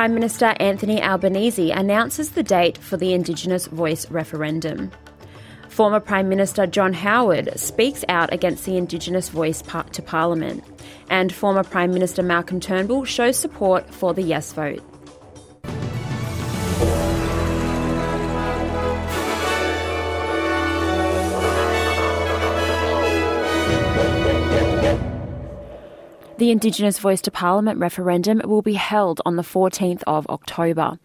[0.00, 4.90] Prime Minister Anthony Albanese announces the date for the Indigenous Voice referendum.
[5.68, 10.64] Former Prime Minister John Howard speaks out against the Indigenous voice to Parliament.
[11.10, 14.82] And former Prime Minister Malcolm Turnbull shows support for the yes vote.
[26.40, 30.98] The Indigenous Voice to Parliament referendum will be held on the 14th of October.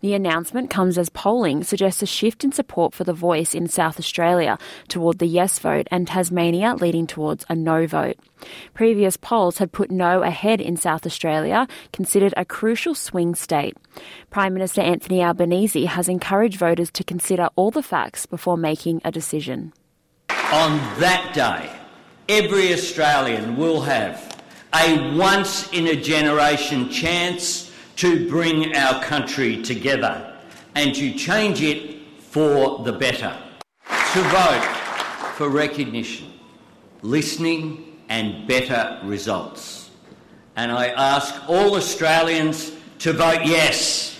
[0.00, 3.98] The announcement comes as polling suggests a shift in support for the voice in South
[3.98, 8.18] Australia toward the yes vote and Tasmania leading towards a no vote.
[8.74, 13.74] Previous polls had put no ahead in South Australia, considered a crucial swing state.
[14.28, 19.10] Prime Minister Anthony Albanese has encouraged voters to consider all the facts before making a
[19.10, 19.72] decision.
[20.28, 21.70] On that day,
[22.28, 24.31] every Australian will have
[24.74, 30.34] a once in a generation chance to bring our country together
[30.74, 33.36] and to change it for the better.
[33.86, 34.64] To vote
[35.36, 36.32] for recognition,
[37.02, 39.90] listening, and better results.
[40.56, 44.11] And I ask all Australians to vote yes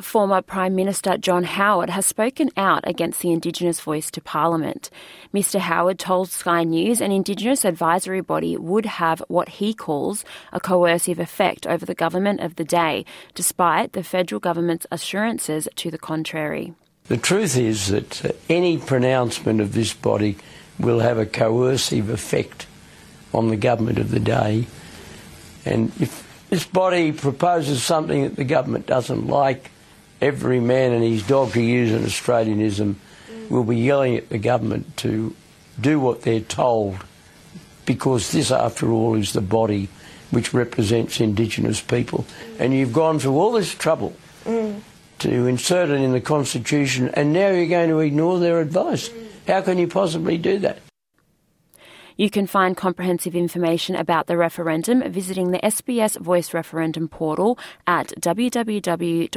[0.00, 4.90] former Prime Minister John Howard has spoken out against the Indigenous voice to Parliament.
[5.32, 5.60] Mr.
[5.60, 11.18] Howard told Sky News an Indigenous advisory body would have what he calls a coercive
[11.18, 16.74] effect over the government of the day, despite the federal government's assurances to the contrary.
[17.08, 20.38] The truth is that uh, any pronouncement of this body
[20.78, 22.66] will have a coercive effect
[23.32, 24.66] on the government of the day.
[25.64, 29.70] And if this body proposes something that the government doesn't like,
[30.24, 32.96] every man and his dog, to use an Australianism,
[33.50, 35.36] will be yelling at the government to
[35.78, 36.96] do what they're told
[37.84, 39.88] because this, after all, is the body
[40.30, 42.24] which represents Indigenous people.
[42.58, 44.80] And you've gone through all this trouble mm.
[45.18, 49.10] to insert it in the Constitution, and now you're going to ignore their advice.
[49.46, 50.78] How can you possibly do that?
[52.16, 57.58] You can find comprehensive information about the referendum visiting the SBS Voice Referendum portal
[57.88, 59.30] at www.sbs.com.au.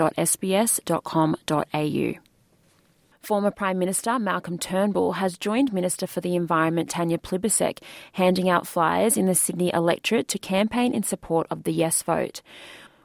[3.19, 7.79] Former Prime Minister Malcolm Turnbull has joined Minister for the Environment Tanya Plibersek,
[8.13, 12.41] handing out flyers in the Sydney electorate to campaign in support of the yes vote.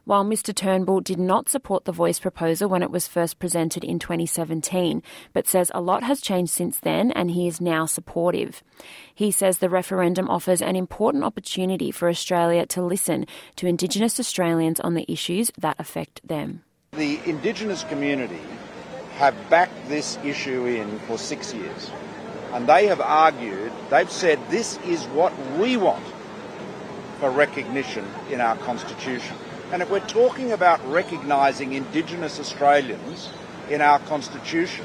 [0.04, 4.00] While Mr Turnbull did not support the voice proposal when it was first presented in
[4.00, 5.00] 2017,
[5.32, 8.64] but says a lot has changed since then and he is now supportive.
[9.14, 14.80] He says the referendum offers an important opportunity for Australia to listen to Indigenous Australians
[14.80, 16.64] on the issues that affect them.
[16.94, 18.42] The Indigenous community
[19.18, 21.92] have backed this issue in for six years
[22.52, 26.04] and they have argued, they've said this is what we want
[27.20, 29.36] for recognition in our Constitution.
[29.72, 33.30] And if we're talking about recognising Indigenous Australians
[33.70, 34.84] in our Constitution,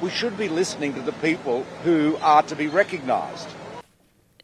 [0.00, 3.46] we should be listening to the people who are to be recognised.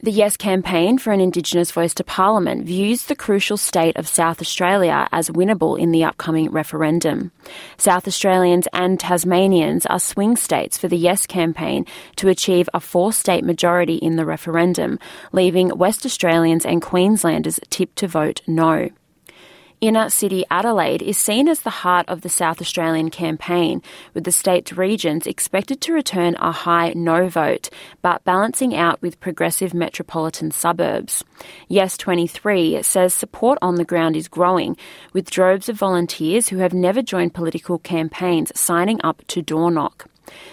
[0.00, 4.42] The Yes campaign for an Indigenous voice to Parliament views the crucial state of South
[4.42, 7.32] Australia as winnable in the upcoming referendum.
[7.78, 13.10] South Australians and Tasmanians are swing states for the Yes campaign to achieve a four
[13.10, 14.98] state majority in the referendum,
[15.32, 18.90] leaving West Australians and Queenslanders tipped to vote no.
[19.82, 23.82] Inner City Adelaide is seen as the heart of the South Australian campaign,
[24.14, 27.68] with the state's regions expected to return a high no vote,
[28.00, 31.24] but balancing out with progressive metropolitan suburbs.
[31.66, 34.76] Yes 23 says support on the ground is growing,
[35.12, 40.08] with droves of volunteers who have never joined political campaigns signing up to door knock.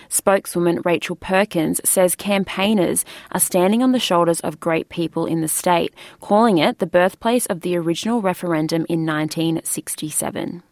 [0.09, 5.47] Spokeswoman Rachel Perkins says campaigners are standing on the shoulders of great people in the
[5.47, 10.63] state, calling it the birthplace of the original referendum in 1967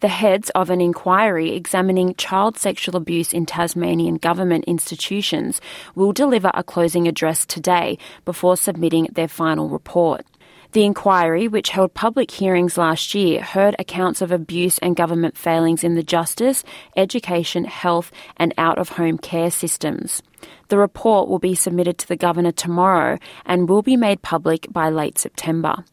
[0.00, 5.60] the heads of an inquiry examining child sexual abuse in Tasmanian government institutions
[5.94, 10.24] will deliver a closing address today before submitting their final report.
[10.72, 15.82] The inquiry, which held public hearings last year, heard accounts of abuse and government failings
[15.82, 16.62] in the justice,
[16.96, 20.22] education, health, and out of home care systems.
[20.68, 24.90] The report will be submitted to the Governor tomorrow and will be made public by
[24.90, 25.84] late September.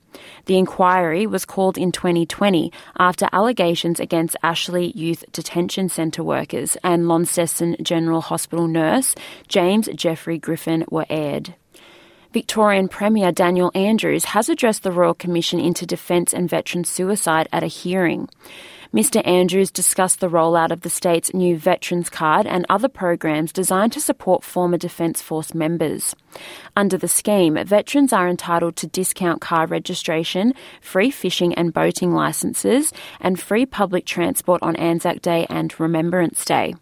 [0.45, 7.07] The inquiry was called in 2020 after allegations against Ashley Youth Detention Centre workers and
[7.07, 9.15] Launceston General Hospital nurse
[9.47, 11.56] James Jeffrey Griffin were aired.
[12.33, 17.63] Victorian Premier Daniel Andrews has addressed the Royal Commission into Defence and Veteran Suicide at
[17.63, 18.27] a hearing.
[18.94, 19.25] Mr.
[19.27, 24.01] Andrews discussed the rollout of the state's new Veterans Card and other programs designed to
[24.01, 26.15] support former Defence Force members.
[26.75, 32.94] Under the scheme, veterans are entitled to discount car registration, free fishing and boating licences,
[33.19, 36.73] and free public transport on Anzac Day and Remembrance Day.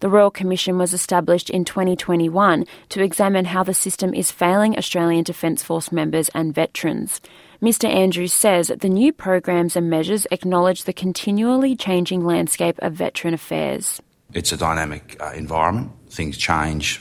[0.00, 5.24] The Royal Commission was established in 2021 to examine how the system is failing Australian
[5.24, 7.20] Defence Force members and veterans.
[7.60, 7.88] Mr.
[7.88, 14.00] Andrews says the new programs and measures acknowledge the continually changing landscape of veteran affairs.
[14.32, 15.90] It's a dynamic uh, environment.
[16.10, 17.00] Things change,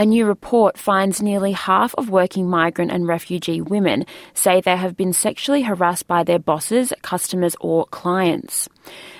[0.00, 4.96] A new report finds nearly half of working migrant and refugee women say they have
[4.96, 8.68] been sexually harassed by their bosses, customers, or clients.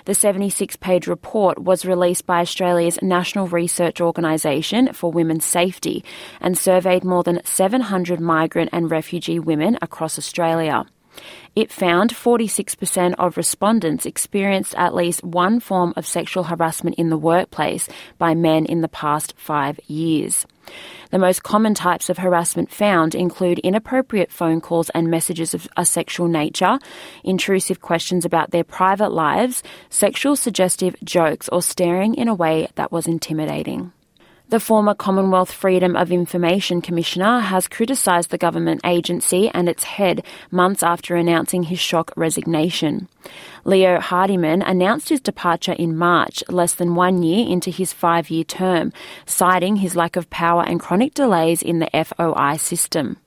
[0.05, 6.05] The 76 page report was released by Australia's National Research Organisation for Women's Safety
[6.41, 10.87] and surveyed more than 700 migrant and refugee women across Australia.
[11.56, 17.19] It found 46% of respondents experienced at least one form of sexual harassment in the
[17.19, 17.88] workplace
[18.19, 20.47] by men in the past five years.
[21.11, 25.87] The most common types of harassment found include inappropriate phone calls and messages of a
[25.87, 26.79] sexual nature,
[27.25, 32.93] intrusive questions about their private lives, sexual suggestive jokes, or staring in a way that
[32.93, 33.93] was intimidating.
[34.50, 40.25] The former Commonwealth Freedom of Information Commissioner has criticised the government agency and its head
[40.50, 43.09] months after announcing his shock resignation.
[43.67, 48.43] Leo Hardiman announced his departure in March, less than one year into his five year
[48.43, 48.91] term,
[49.27, 53.19] citing his lack of power and chronic delays in the FOI system.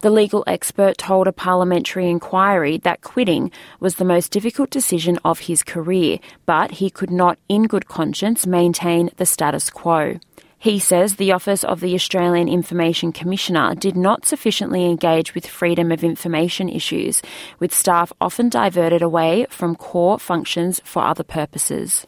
[0.00, 5.40] The legal expert told a parliamentary inquiry that quitting was the most difficult decision of
[5.40, 10.18] his career, but he could not, in good conscience, maintain the status quo.
[10.62, 15.90] He says the Office of the Australian Information Commissioner did not sufficiently engage with freedom
[15.90, 17.22] of information issues,
[17.58, 22.06] with staff often diverted away from core functions for other purposes.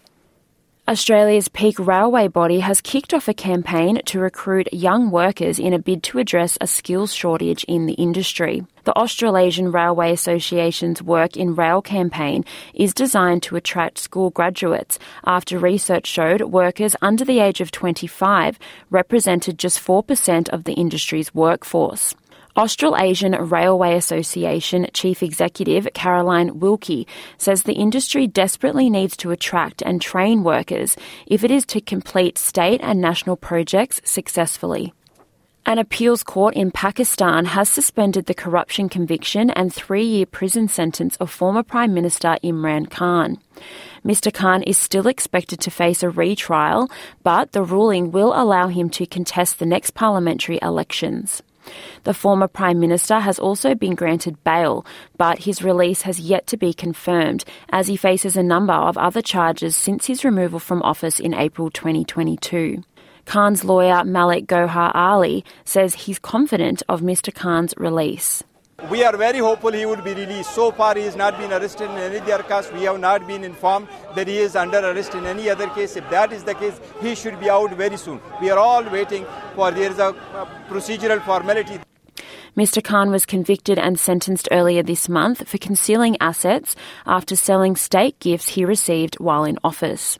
[0.92, 5.78] Australia's peak railway body has kicked off a campaign to recruit young workers in a
[5.78, 8.62] bid to address a skills shortage in the industry.
[8.84, 12.44] The Australasian Railway Association's Work in Rail campaign
[12.74, 18.58] is designed to attract school graduates after research showed workers under the age of 25
[18.90, 22.14] represented just 4% of the industry's workforce.
[22.54, 27.06] Australasian Railway Association Chief Executive Caroline Wilkie
[27.38, 30.96] says the industry desperately needs to attract and train workers
[31.26, 34.92] if it is to complete state and national projects successfully.
[35.64, 41.16] An appeals court in Pakistan has suspended the corruption conviction and three year prison sentence
[41.16, 43.38] of former Prime Minister Imran Khan.
[44.04, 44.34] Mr.
[44.34, 46.90] Khan is still expected to face a retrial,
[47.22, 51.42] but the ruling will allow him to contest the next parliamentary elections.
[52.04, 54.84] The former Prime Minister has also been granted bail,
[55.16, 59.22] but his release has yet to be confirmed as he faces a number of other
[59.22, 62.82] charges since his removal from office in April 2022.
[63.24, 67.32] Khan's lawyer Malik Gohar Ali says he's confident of Mr.
[67.32, 68.42] Khan's release.
[68.90, 70.54] We are very hopeful he would be released.
[70.54, 72.70] So far, he has not been arrested in any other case.
[72.72, 75.96] We have not been informed that he is under arrest in any other case.
[75.96, 78.20] If that is the case, he should be out very soon.
[78.40, 80.12] We are all waiting for there is a
[80.68, 81.78] procedural formality.
[82.56, 82.84] Mr.
[82.84, 88.48] Khan was convicted and sentenced earlier this month for concealing assets after selling state gifts
[88.48, 90.18] he received while in office.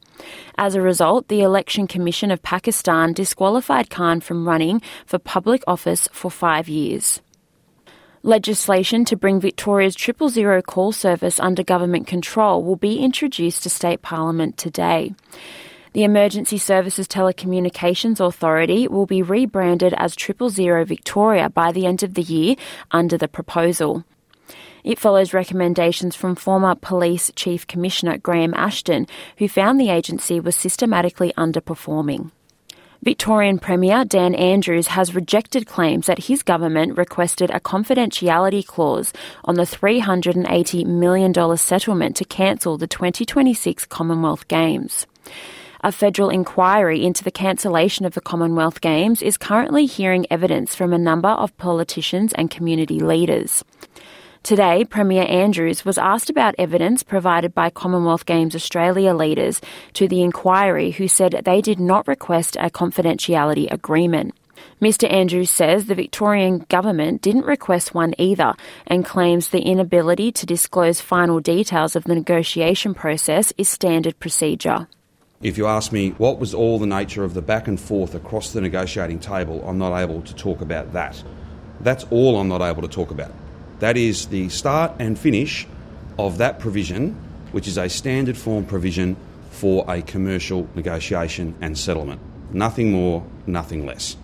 [0.56, 6.08] As a result, the Election Commission of Pakistan disqualified Khan from running for public office
[6.12, 7.20] for five years.
[8.24, 13.68] Legislation to bring Victoria's triple zero call service under government control will be introduced to
[13.68, 15.12] state parliament today.
[15.92, 22.04] The Emergency Services Telecommunications Authority will be rebranded as Triple Zero Victoria by the end
[22.04, 22.54] of the year
[22.92, 24.04] under the proposal.
[24.84, 30.54] It follows recommendations from former Police Chief Commissioner Graham Ashton, who found the agency was
[30.54, 32.30] systematically underperforming.
[33.04, 39.12] Victorian Premier Dan Andrews has rejected claims that his government requested a confidentiality clause
[39.44, 45.08] on the $380 million settlement to cancel the 2026 Commonwealth Games.
[45.82, 50.92] A federal inquiry into the cancellation of the Commonwealth Games is currently hearing evidence from
[50.92, 53.64] a number of politicians and community leaders.
[54.42, 59.60] Today, Premier Andrews was asked about evidence provided by Commonwealth Games Australia leaders
[59.92, 64.34] to the inquiry who said they did not request a confidentiality agreement.
[64.80, 65.10] Mr.
[65.12, 68.52] Andrews says the Victorian government didn't request one either
[68.88, 74.88] and claims the inability to disclose final details of the negotiation process is standard procedure.
[75.40, 78.52] If you ask me what was all the nature of the back and forth across
[78.52, 81.22] the negotiating table, I'm not able to talk about that.
[81.80, 83.32] That's all I'm not able to talk about.
[83.82, 85.66] That is the start and finish
[86.16, 87.16] of that provision,
[87.50, 89.16] which is a standard form provision
[89.50, 92.20] for a commercial negotiation and settlement.
[92.54, 94.16] Nothing more, nothing less.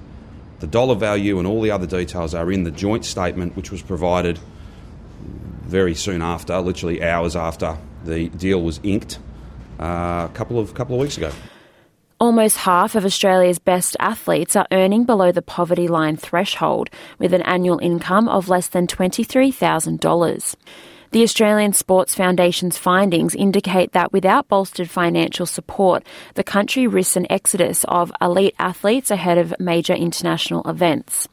[0.61, 3.83] The dollar value and all the other details are in the joint statement, which was
[3.83, 4.39] provided
[5.63, 9.19] very soon after, literally hours after the deal was inked,
[9.81, 11.33] uh, a couple of couple of weeks ago.
[12.21, 17.43] Almost half of Australia's best athletes are earning below the poverty line threshold, with an
[17.43, 20.57] annual income of less than $23,000.
[21.13, 27.31] The Australian Sports Foundation's findings indicate that without bolstered financial support, the country risks an
[27.31, 31.29] exodus of elite athletes ahead of major international events.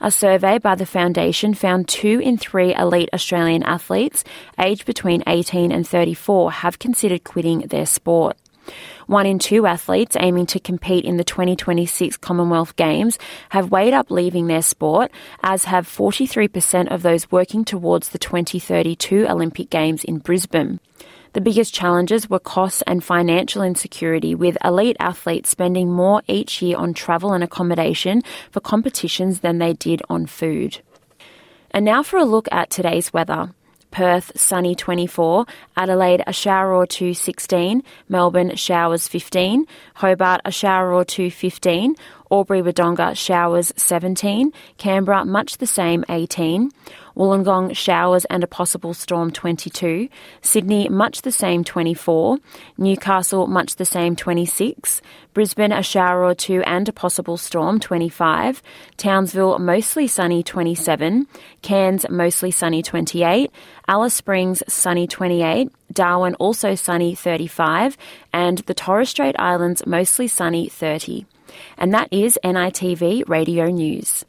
[0.00, 4.24] A survey by the foundation found two in three elite Australian athletes
[4.58, 8.36] aged between 18 and 34 have considered quitting their sport.
[9.06, 13.18] One in two athletes aiming to compete in the 2026 Commonwealth Games
[13.50, 15.10] have weighed up leaving their sport,
[15.42, 20.80] as have 43% of those working towards the 2032 Olympic Games in Brisbane.
[21.34, 26.76] The biggest challenges were costs and financial insecurity, with elite athletes spending more each year
[26.76, 30.78] on travel and accommodation for competitions than they did on food.
[31.72, 33.52] And now for a look at today's weather.
[33.94, 35.46] Perth, sunny 24.
[35.76, 37.80] Adelaide, a shower or two 16.
[38.08, 39.66] Melbourne, showers 15.
[39.94, 41.94] Hobart, a shower or two 15.
[42.30, 44.52] Albury Wodonga, showers 17.
[44.78, 46.70] Canberra, much the same 18.
[47.16, 50.08] Wollongong, showers and a possible storm 22.
[50.42, 52.38] Sydney, much the same 24.
[52.76, 55.00] Newcastle, much the same 26.
[55.32, 58.62] Brisbane, a shower or two and a possible storm 25.
[58.96, 61.26] Townsville, mostly sunny 27.
[61.62, 63.50] Cairns, mostly sunny 28.
[63.86, 65.70] Alice Springs, sunny 28.
[65.92, 67.96] Darwin, also sunny 35.
[68.32, 71.26] And the Torres Strait Islands, mostly sunny 30.
[71.76, 74.24] And that is NITV Radio News.